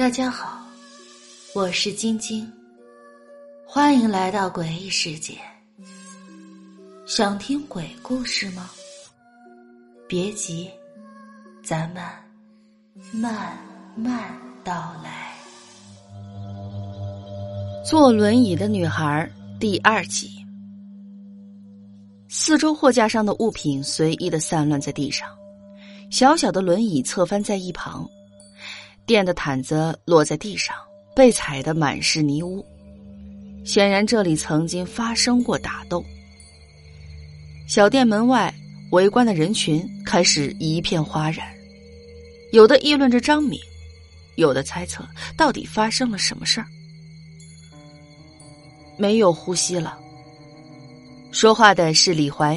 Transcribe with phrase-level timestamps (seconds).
[0.00, 0.66] 大家好，
[1.54, 2.50] 我是晶晶，
[3.66, 5.34] 欢迎来到诡异世界。
[7.04, 8.70] 想听鬼故事吗？
[10.08, 10.70] 别急，
[11.62, 12.02] 咱们
[13.12, 13.58] 慢
[13.94, 14.32] 慢
[14.64, 15.34] 道来。
[17.84, 19.30] 坐轮椅的女孩
[19.60, 20.30] 第二集。
[22.26, 25.28] 四周货架上的物品随意的散乱在地上，
[26.10, 28.08] 小小的轮椅侧翻在一旁。
[29.10, 30.72] 店的毯子落在地上，
[31.16, 32.64] 被踩得满是泥污。
[33.64, 36.04] 显然这里曾经发生过打斗。
[37.66, 38.54] 小店门外
[38.92, 41.44] 围观的人群开始一片哗然，
[42.52, 43.58] 有的议论着张敏，
[44.36, 45.04] 有的猜测
[45.36, 46.66] 到底发生了什么事儿。
[48.96, 49.98] 没有呼吸了。
[51.32, 52.56] 说话的是李怀。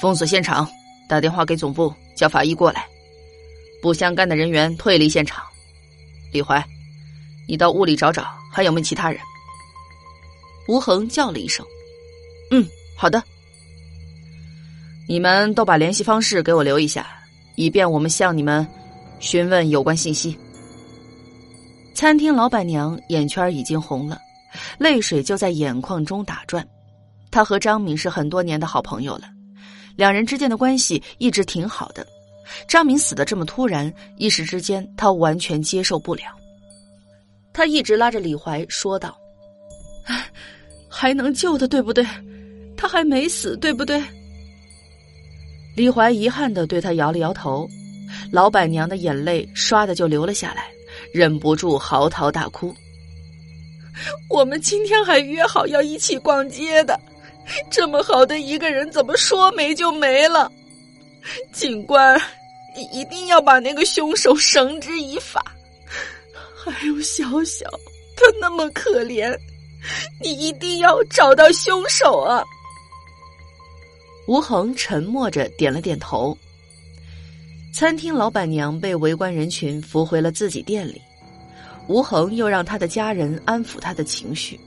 [0.00, 0.66] 封锁现场，
[1.10, 2.86] 打电话给总部，叫法医过来。
[3.84, 5.44] 不相干的人员退离现场。
[6.32, 6.66] 李怀，
[7.46, 9.20] 你到屋里找找，还有没有其他人？
[10.68, 11.62] 吴恒叫了一声
[12.50, 13.22] ：“嗯，好的。
[15.06, 17.06] 你们都把联系方式给我留一下，
[17.56, 18.66] 以便我们向你们
[19.20, 20.34] 询问有关信息。”
[21.92, 24.18] 餐厅老板娘眼圈已经红了，
[24.78, 26.66] 泪水就在眼眶中打转。
[27.30, 29.28] 她和张敏是很多年的好朋友了，
[29.94, 32.06] 两人之间的关系一直挺好的。
[32.68, 36.24] 张明死的这么突然，一时之间他完全接受不了。
[37.52, 39.16] 他一直拉着李怀说道
[40.88, 42.04] ：“还能救的，对不对？
[42.76, 44.02] 他还没死，对不对？”
[45.76, 47.68] 李怀遗憾的对他摇了摇头。
[48.30, 50.66] 老板娘的眼泪唰的就流了下来，
[51.12, 52.72] 忍不住嚎啕大哭。
[54.28, 56.98] 我们今天还约好要一起逛街的，
[57.70, 60.50] 这么好的一个人，怎么说没就没了？
[61.52, 62.20] 警官，
[62.74, 65.44] 你一定要把那个凶手绳之以法。
[66.54, 67.68] 还有小小，
[68.16, 69.36] 他那么可怜，
[70.22, 72.42] 你一定要找到凶手啊！
[74.26, 76.36] 吴恒沉默着点了点头。
[77.74, 81.02] 餐厅老板娘被围观人群扶回了自己店里，
[81.88, 84.58] 吴恒又让他的家人安抚他的情绪，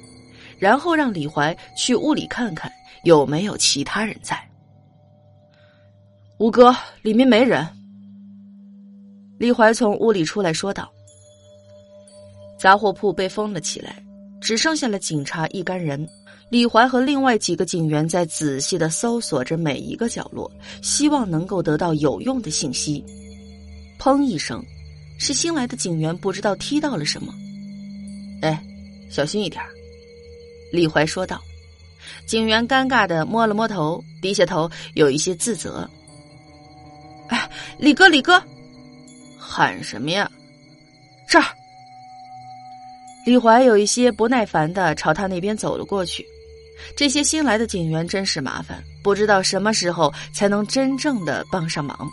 [0.59, 2.71] 然后让李怀去屋里看看
[3.03, 4.37] 有没有其他人在。
[6.37, 7.67] 吴哥，里面没人。
[9.37, 10.91] 李怀从屋里出来说道
[12.57, 14.03] ：“杂货铺被封了起来，
[14.41, 16.07] 只剩下了警察一干人。
[16.49, 20.49] 李怀和另外几个警员在仔细的搜索着每一个角落，
[20.81, 23.03] 希望能够得到有用的信息。”
[23.99, 24.63] 砰一声，
[25.19, 27.33] 是新来的警员不知道踢到了什么。
[28.41, 28.63] 哎，
[29.09, 29.61] 小心一点。
[30.71, 31.41] 李怀说道。
[32.25, 35.89] 警员尴尬的摸了摸头，低下头，有一些自责。
[37.27, 38.41] 哎，李哥，李哥，
[39.49, 40.29] 喊什么呀？
[41.27, 41.45] 这儿。
[43.25, 46.25] 李怀有一些不耐烦的朝他那边走了过去。
[46.95, 52.09] 这些新来的警员真是麻烦，不知道什么时候才能真正的帮上忙。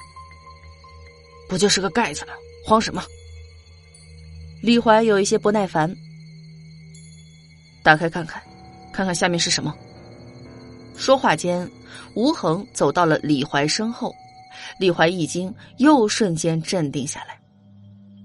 [1.49, 2.33] 不就是个盖子吗？
[2.65, 3.03] 慌什么？
[4.62, 5.94] 李怀有一些不耐烦。
[7.83, 8.43] 打开看看，
[8.93, 9.75] 看看下面是什么。
[10.97, 11.71] 说话间，
[12.15, 14.15] 吴恒走到了李怀身后。
[14.79, 17.39] 李怀一惊，又瞬间镇定下来。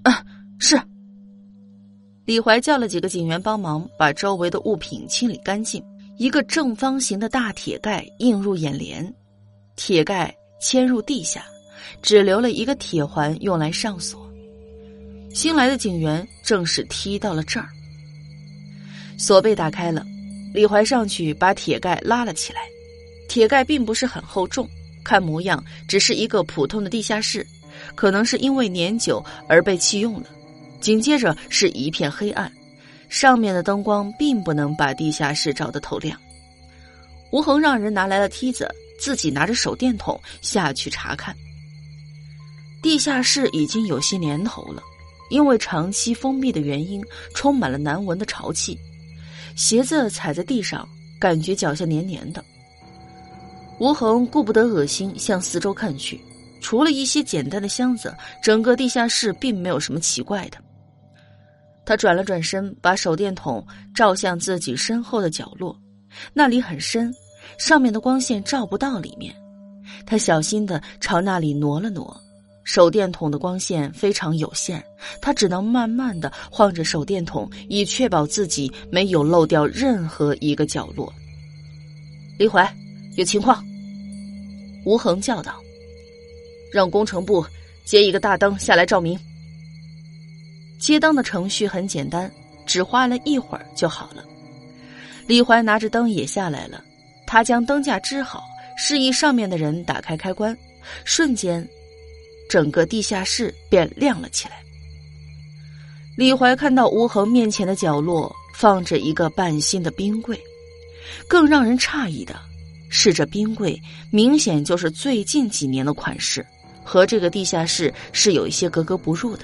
[0.04, 0.24] 啊，
[0.60, 0.80] 是。
[2.26, 5.84] 李怀叫了几个警员帮忙，把周围的物品清理干净。
[6.18, 9.14] 一个正方形的大铁盖映入眼帘，
[9.78, 11.46] 铁盖嵌入地下，
[12.02, 14.30] 只留了一个铁环用来上锁。
[15.34, 17.70] 新来的警员正是踢到了这儿，
[19.18, 20.06] 锁被打开了。
[20.54, 22.62] 李怀上去把铁盖拉了起来，
[23.30, 24.68] 铁盖并不是很厚重。
[25.04, 27.46] 看模样，只是一个普通的地下室，
[27.96, 30.28] 可能是因为年久而被弃用了。
[30.80, 32.52] 紧接着是一片黑暗，
[33.10, 36.20] 上面的灯光并不能把地下室照得透亮。
[37.32, 38.68] 吴恒让人拿来了梯子，
[39.00, 41.36] 自己拿着手电筒下去查看。
[42.82, 44.82] 地下室已经有些年头了，
[45.30, 47.04] 因为长期封闭的原因，
[47.36, 48.80] 充满了难闻的潮气。
[49.56, 50.88] 鞋子踩在地上，
[51.20, 52.44] 感觉脚下黏黏的。
[53.80, 56.20] 吴恒顾不得恶心，向四周看去，
[56.62, 60.58] 除了一些简单的箱子，整个地下室并没有什么奇怪的。
[61.86, 63.66] 他转了转身，把手电筒
[63.96, 65.76] 照向自己身后的角落，
[66.34, 67.12] 那里很深，
[67.58, 69.34] 上面的光线照不到里面。
[70.06, 72.16] 他小心的朝那里挪了挪，
[72.66, 74.84] 手电筒的光线非常有限，
[75.22, 81.12] 他只能慢慢的晃着手电筒，以确保自己没有漏掉任何一个角落。
[82.38, 82.72] 李怀，
[83.16, 83.66] 有情况。
[84.90, 85.62] 吴恒叫道
[86.74, 87.46] ：“让工程部
[87.86, 89.20] 接一个大灯下来照明。”
[90.82, 92.32] 接灯的程序很简单，
[92.66, 94.26] 只花了一会儿就好了。
[95.28, 96.84] 李怀拿着灯也下来了，
[97.28, 98.44] 他将灯架支好，
[98.76, 100.58] 示意上面的人打开开关，
[101.06, 101.64] 瞬间，
[102.50, 104.56] 整个地下室便亮了起来。
[106.18, 110.42] 李怀看到吴恒面前的角落放着一个半新的冰柜，
[111.28, 112.36] 更让人诧异的
[112.90, 113.80] 是，这冰柜
[114.12, 116.46] 明显就是最近几年的款式，
[116.84, 119.44] 和这个地下室是有一些格格不入的。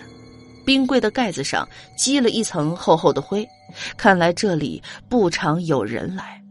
[0.66, 3.48] 冰柜的盖子上积了一层厚厚的灰，
[3.96, 6.42] 看来这里不常有人来。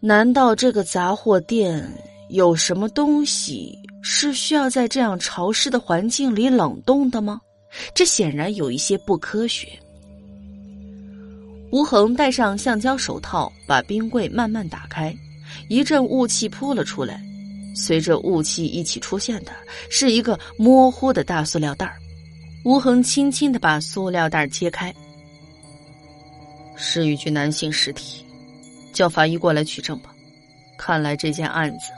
[0.00, 1.86] 难道这个杂货店
[2.30, 7.38] 有什么东西是需要在这样潮湿的环境里冷冻的吗？
[7.94, 9.68] 这显然有一些不科学。
[11.70, 15.16] 吴恒戴上橡胶手套，把冰柜慢慢打开，
[15.68, 17.22] 一阵雾气扑了出来。
[17.74, 19.52] 随着雾气一起出现的
[19.88, 21.94] 是一个模糊的大塑料袋
[22.64, 24.92] 吴恒轻轻的把塑料袋揭开，
[26.74, 28.24] 是一具男性尸体，
[28.92, 30.12] 叫法医过来取证吧。
[30.76, 31.92] 看来这件案子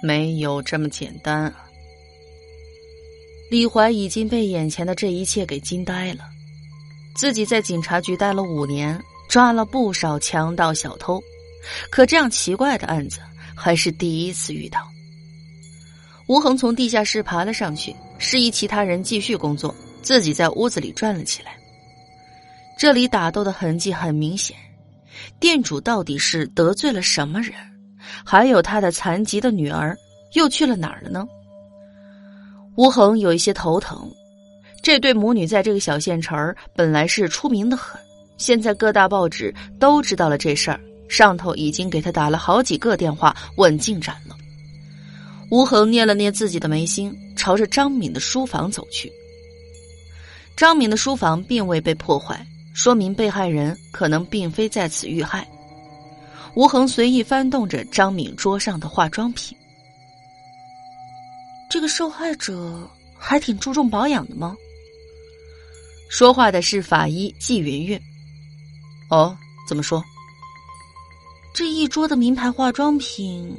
[0.00, 1.66] 没有这么简单啊。
[3.50, 6.20] 李怀已经被眼前的这一切给惊呆了。
[7.14, 8.98] 自己在警察局待了五年，
[9.28, 11.20] 抓了不少强盗小偷，
[11.90, 13.20] 可这样奇怪的案子
[13.54, 14.80] 还是第一次遇到。
[16.28, 21.56] 吴恒从地下室爬了上去，示意其他人继续工作，自己在屋子里转了起来。
[22.78, 24.56] 这里打斗的痕迹很明显，
[25.38, 27.52] 店主到底是得罪了什么人？
[28.24, 29.96] 还有他的残疾的女儿
[30.34, 31.26] 又去了哪儿了呢？
[32.76, 34.10] 吴恒有一些头疼，
[34.82, 38.00] 这对母女在这个小县城本来是出名的很，
[38.38, 44.34] 现在各大报纸都知道了这事儿，上头已经给他打了好几个电话问进展了。
[45.50, 49.12] 吴恒捏了捏自己的眉心，朝着张敏的书房走去。
[50.56, 55.46] 张敏的书房并未被破坏，说明被害人可能并非在此遇害。
[56.54, 59.56] 吴恒随意翻动着张敏桌上的化妆品。
[61.68, 64.56] 这个受害者还挺注重保养的吗？
[66.10, 67.98] 说话的是法医季云云。
[69.10, 69.34] 哦，
[69.66, 70.02] 怎么说？
[71.54, 73.56] 这一桌的名牌化妆品，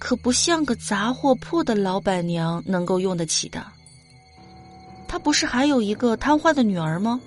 [0.00, 3.64] 可不像个杂货铺的老板娘能够用得起的。
[5.06, 7.20] 她不是还有一个瘫痪的女儿吗？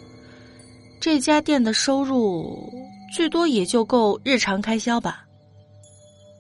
[1.00, 2.70] 这家店的收入
[3.16, 5.26] 最多也就够日常开销吧。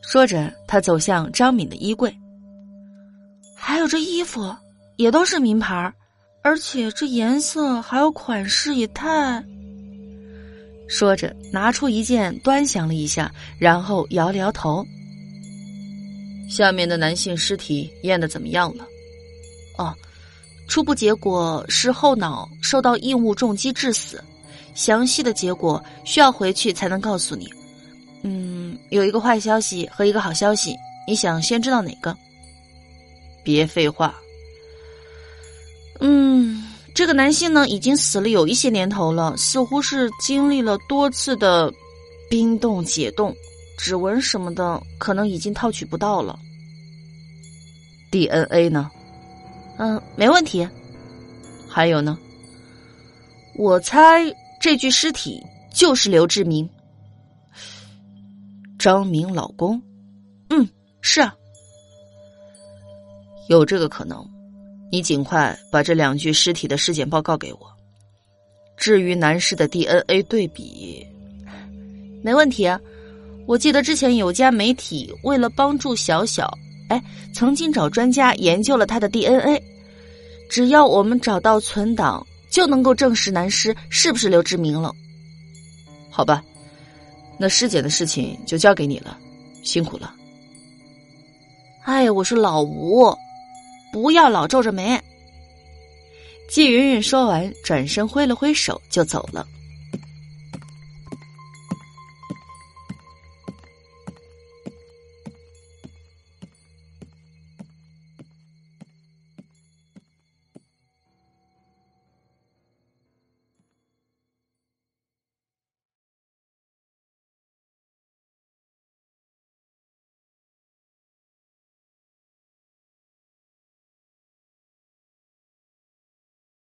[0.01, 2.13] 说着，他走向张敏的衣柜。
[3.55, 4.53] 还有这衣服，
[4.97, 5.93] 也都是名牌
[6.45, 9.43] 而且这颜色还有款式也太……
[10.87, 14.85] 说着，拿出一件端详了一下，然后摇了摇头。
[16.47, 18.85] 下面的男性尸体验的怎么样了？
[19.79, 19.91] 哦，
[20.67, 24.23] 初步结果是后脑受到异物重击致死，
[24.75, 27.51] 详细的结果需要回去才能告诉你。
[28.21, 30.75] 嗯，有一个坏消息和一个好消息，
[31.07, 32.15] 你想先知道哪个？
[33.43, 34.15] 别废话。
[36.01, 36.34] 嗯，
[36.95, 41.71] 这个男性呢，已经死了有一些年头了，似乎是经历了多次的
[42.29, 43.35] 冰冻解冻，
[43.77, 46.39] 指纹什么的可能已经套取不到了。
[48.11, 48.89] DNA 呢？
[49.77, 50.65] 嗯，没问题。
[51.67, 52.17] 还有呢？
[53.57, 54.23] 我猜
[54.61, 55.43] 这具尸体
[55.73, 56.69] 就是刘志明，
[58.79, 59.81] 张明老公。
[60.49, 60.65] 嗯，
[61.01, 61.35] 是啊。
[63.49, 64.25] 有这个可能，
[64.95, 67.59] 你尽快把这两具尸体的尸检报告给我。
[68.77, 71.05] 至于男尸的 DNA 对比，
[72.23, 72.65] 没问题。
[72.65, 72.79] 啊
[73.45, 76.49] 我记得之前有家媒体为了帮助小小，
[76.87, 79.61] 哎，曾经找专家研究了他的 DNA。
[80.49, 84.93] 只要我们找到存档，就能够证实男尸是不是刘志明了。
[86.09, 86.41] 好吧，
[87.37, 89.17] 那尸检的事情就交给你了，
[89.61, 90.15] 辛苦了。
[91.83, 93.13] 哎，我是老吴。
[93.95, 94.99] 不要老皱着眉。
[96.49, 99.47] 季云云说完，转身挥了挥手就走了。